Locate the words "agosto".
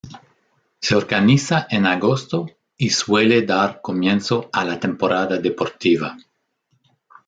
1.85-2.47